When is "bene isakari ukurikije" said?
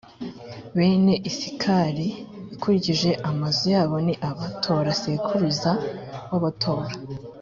0.77-3.11